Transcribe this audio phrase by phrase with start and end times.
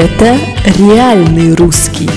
[0.00, 0.38] Это
[0.78, 2.08] реальный русский.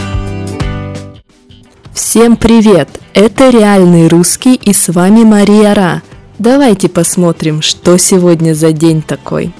[1.91, 2.87] Всем привет!
[3.15, 6.03] Это реальный русский и с вами Мария Ра.
[6.37, 9.51] Давайте посмотрим, что сегодня за день такой.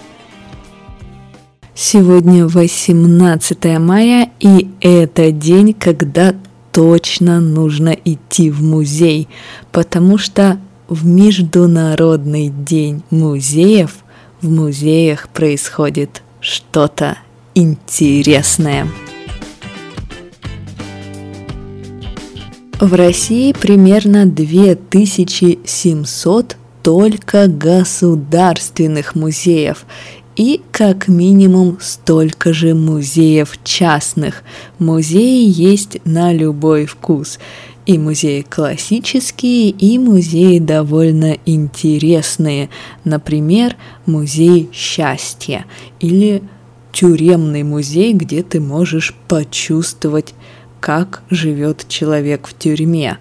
[1.73, 6.35] Сегодня 18 мая, и это день, когда
[6.71, 9.29] точно нужно идти в музей,
[9.71, 13.95] потому что в Международный день музеев
[14.43, 17.17] в музеях происходит что-то
[17.55, 18.87] интересное.
[22.79, 29.85] В России примерно 2700 только государственных музеев
[30.35, 34.43] и как минимум столько же музеев частных.
[34.79, 37.37] Музеи есть на любой вкус.
[37.85, 42.69] И музеи классические, и музеи довольно интересные.
[43.03, 43.75] Например,
[44.05, 45.65] музей счастья
[45.99, 46.43] или
[46.91, 50.33] тюремный музей, где ты можешь почувствовать,
[50.79, 53.17] как живет человек в тюрьме.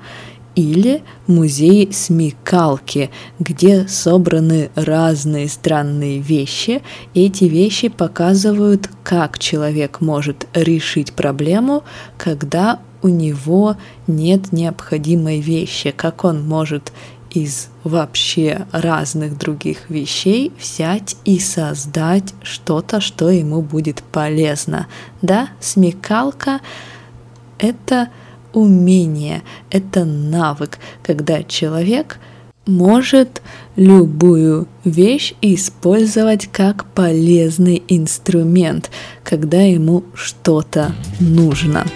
[0.57, 6.83] Или музей смекалки, где собраны разные странные вещи.
[7.15, 11.85] Эти вещи показывают, как человек может решить проблему,
[12.19, 16.93] когда у него нет необходимой вещи, как он может
[17.31, 24.87] из вообще разных других вещей взять и создать что-то, что ему будет полезно.
[25.23, 26.61] Да, смекалка—
[27.59, 28.09] это
[28.53, 32.19] умение, это навык, когда человек
[32.67, 33.43] может
[33.77, 38.91] любую вещь использовать как полезный инструмент,
[39.25, 41.87] когда ему что-то нужно.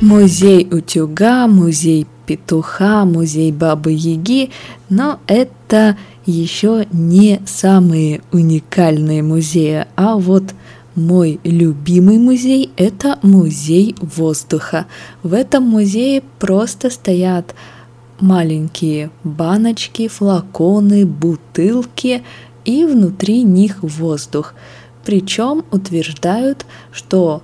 [0.00, 4.50] Музей утюга, музей петуха, музей бабы Яги,
[4.88, 10.54] но это еще не самые уникальные музеи, а вот
[10.94, 14.86] мой любимый музей– это музей воздуха.
[15.22, 17.54] В этом музее просто стоят
[18.20, 22.22] маленькие баночки, флаконы, бутылки,
[22.64, 24.54] и внутри них воздух.
[25.04, 27.42] Причем утверждают, что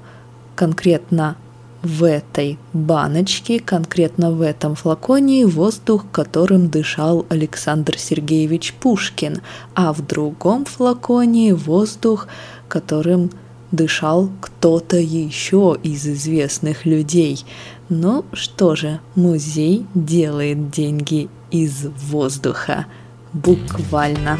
[0.54, 1.36] конкретно
[1.84, 9.42] в этой баночке, конкретно в этом флаконе, воздух, которым дышал Александр Сергеевич Пушкин,
[9.74, 12.26] а в другом флаконе воздух,
[12.68, 13.30] которым
[13.70, 17.44] дышал кто-то еще из известных людей.
[17.88, 22.86] Ну что же, музей делает деньги из воздуха.
[23.32, 24.38] Буквально.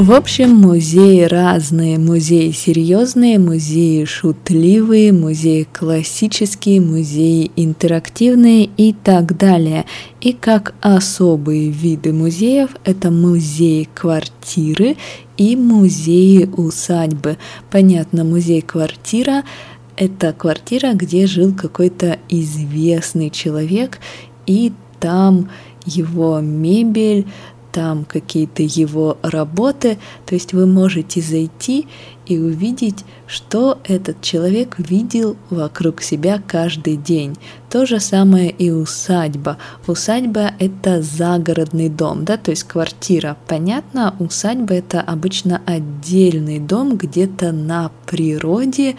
[0.00, 1.98] В общем, музеи разные.
[1.98, 9.84] Музеи серьезные, музеи шутливые, музеи классические, музеи интерактивные и так далее.
[10.22, 14.96] И как особые виды музеев это музеи квартиры
[15.36, 17.36] и музеи усадьбы.
[17.70, 19.44] Понятно, музей-квартира–
[19.98, 23.98] это квартира, где жил какой-то известный человек,
[24.46, 25.50] и там
[25.84, 27.26] его мебель,
[27.72, 31.86] там какие-то его работы, то есть вы можете зайти
[32.26, 37.36] и увидеть, что этот человек видел вокруг себя каждый день.
[37.68, 39.58] То же самое и усадьба.
[39.86, 43.36] Усадьба– это загородный дом, да, то есть квартира.
[43.46, 48.96] Понятно, усадьба– это обычно отдельный дом где-то на природе,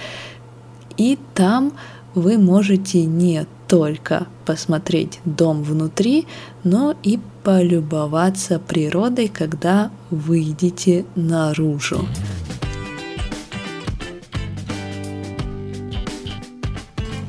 [0.97, 1.73] и там
[2.13, 6.27] вы можете не только посмотреть дом внутри,
[6.65, 12.05] но и полюбоваться природой, когда выйдете наружу.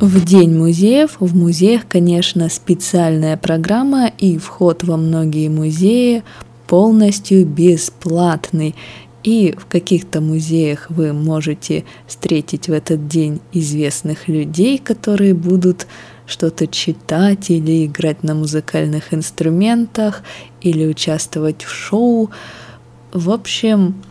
[0.00, 6.24] В День музеев в музеях, конечно, специальная программа и вход во многие музеи
[6.66, 8.74] полностью бесплатный.
[9.22, 15.86] И в каких-то музеях вы можете встретить в этот день известных людей, которые будут
[16.26, 20.22] что-то читать или играть на музыкальных инструментах
[20.60, 22.30] или участвовать в шоу.
[23.12, 24.02] В общем,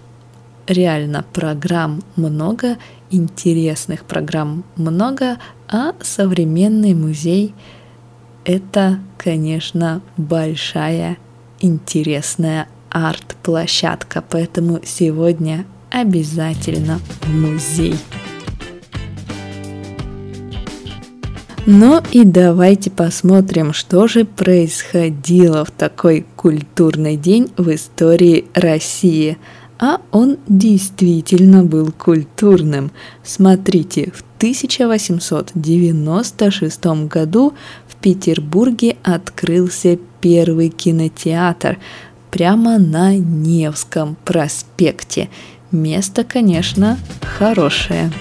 [0.67, 2.77] реально программ много,
[3.09, 5.37] интересных программ много,
[5.67, 7.53] а современный музей–
[8.45, 11.17] это, конечно, большая
[11.59, 17.95] интересная арт-площадка, поэтому сегодня обязательно музей.
[21.67, 29.37] Ну и давайте посмотрим, что же происходило в такой культурный день в истории России.
[29.77, 32.89] А он действительно был культурным.
[33.23, 37.53] Смотрите, в 1896 году
[37.87, 41.77] в Петербурге открылся первый кинотеатр.
[42.31, 45.29] Прямо на Невском проспекте.
[45.71, 46.97] Место, конечно,
[47.37, 48.11] хорошее.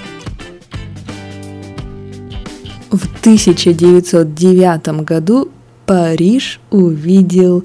[2.90, 5.50] В 1909 году
[5.86, 7.64] Париж увидел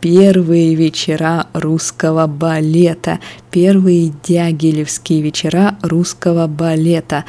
[0.00, 3.20] первые вечера русского балета,
[3.50, 7.24] первые дягилевские вечера русского балета.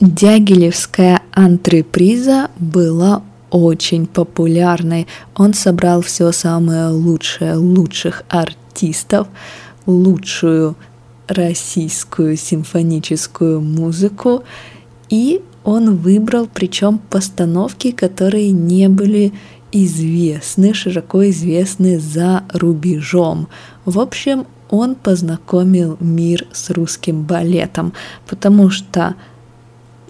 [0.00, 5.06] Дягилевская антреприза была очень популярной.
[5.34, 9.28] Он собрал все самое лучшее, лучших артистов,
[9.86, 10.76] лучшую
[11.28, 14.44] российскую симфоническую музыку,
[15.08, 19.32] и он выбрал причем постановки, которые не были
[19.72, 23.48] известны, широко известны за рубежом.
[23.84, 27.92] В общем, он познакомил мир с русским балетом,
[28.28, 29.14] потому что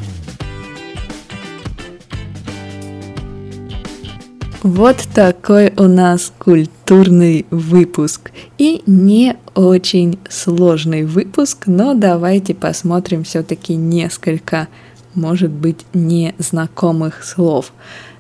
[4.62, 8.31] Вот такой у нас культурный выпуск.
[8.58, 14.68] И не очень сложный выпуск, но давайте посмотрим все-таки несколько
[15.16, 17.72] может быть незнакомых слов.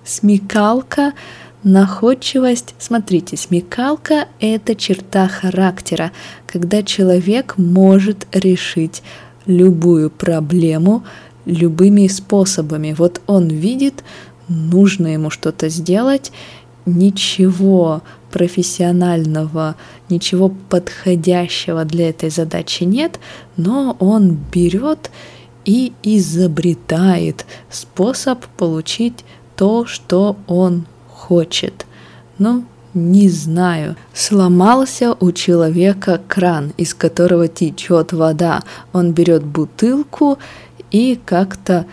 [0.05, 1.11] Смекалка,
[1.63, 2.73] находчивость.
[2.79, 6.13] Смотрите, смекалка– это черта характера,
[6.47, 9.03] когда человек может решить
[9.49, 11.03] любую проблему
[11.45, 12.95] любыми способами.
[12.97, 14.03] Вот он видит,
[14.47, 16.31] нужно ему что-то сделать,
[16.85, 18.01] ничего
[18.31, 19.75] профессионального,
[20.09, 23.19] ничего подходящего для этой задачи нет,
[23.57, 25.09] но он берет
[25.65, 29.25] и изобретает способ получить
[29.55, 31.85] то, что он хочет.
[32.37, 33.95] Ну, не знаю.
[34.13, 38.63] Сломался у человека кран, из которого течет вода.
[38.93, 40.39] Он берет бутылку
[40.91, 41.85] и как-то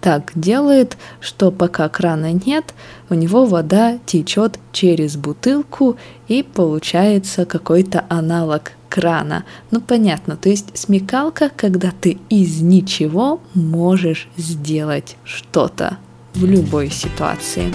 [0.00, 2.74] так делает, что пока крана нет,
[3.08, 5.96] у него вода течет через бутылку
[6.26, 9.44] и получается какой-то аналог крана.
[9.70, 15.98] Ну понятно, то есть смекалка, когда ты из ничего можешь сделать что-то
[16.34, 17.72] в любой ситуации.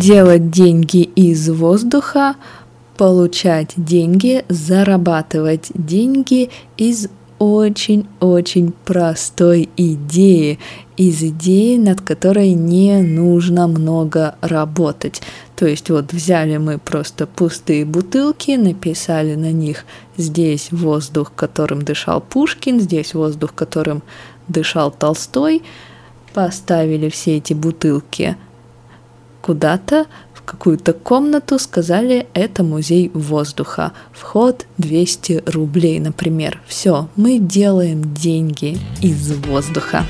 [0.00, 2.36] Делать деньги из воздуха,
[2.96, 6.48] получать деньги, зарабатывать деньги
[6.78, 7.08] из
[7.38, 10.58] очень-очень простой идеи,
[10.96, 15.20] из идеи, над которой не нужно много работать.
[15.56, 19.84] То есть вот взяли мы просто пустые бутылки, написали на них
[20.16, 24.02] здесь воздух, которым дышал Пушкин, здесь воздух, которым
[24.48, 25.60] дышал Толстой,
[26.32, 28.38] поставили все эти бутылки
[29.42, 30.06] куда-то,
[30.44, 33.92] какую-то комнату, сказали, это музей воздуха.
[34.12, 36.60] Вход 200 рублей, например.
[36.66, 40.04] Все, мы делаем деньги из воздуха.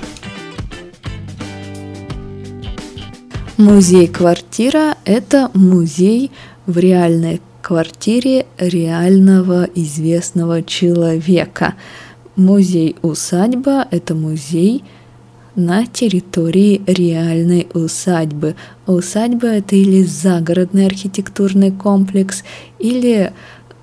[3.57, 6.31] Музей-квартира– это музей
[6.67, 11.75] в реальной квартире реального известного человека.
[12.35, 14.85] Музей-усадьба– это музей–
[15.55, 18.57] на территории реальной усадьбы.
[18.87, 22.43] Усадьба это или загородный архитектурный комплекс,
[22.79, 23.33] или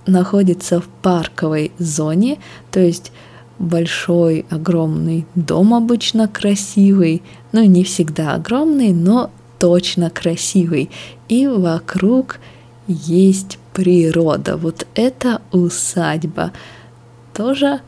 [0.06, 2.40] находится в парковой зоне,
[2.72, 3.12] то есть
[3.60, 7.22] большой, огромный дом обычно красивый,
[7.52, 10.90] ну не всегда огромный, но точно красивый.
[11.28, 12.40] И вокруг
[12.88, 14.58] есть природа.
[14.58, 16.52] Вот это усадьба.
[17.34, 17.82] Тоже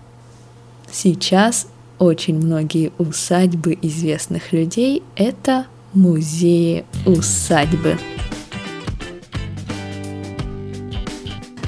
[0.92, 1.68] сейчас
[2.02, 7.98] очень многие усадьбы известных людей– это музеи усадьбы.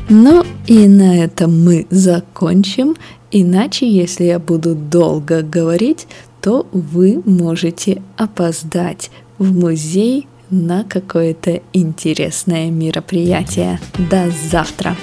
[0.10, 2.96] Ну и на этом мы закончим.
[3.32, 6.08] Иначе, если я буду долго говорить,
[6.42, 13.80] то вы можете опоздать в музей на какое-то интересное мероприятие.
[14.10, 14.96] До завтра!